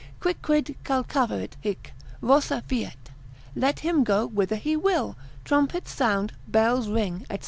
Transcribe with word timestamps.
Quicquid 0.19 0.75
calcaverit 0.83 1.51
hic, 1.61 1.93
Rosa 2.21 2.63
fiet, 2.67 3.11
let 3.55 3.81
him 3.81 4.03
go 4.03 4.25
whither 4.25 4.55
he 4.55 4.75
will, 4.75 5.15
trumpets 5.45 5.91
sound, 5.91 6.33
bells 6.47 6.87
ring, 6.89 7.23
&c. 7.31 7.37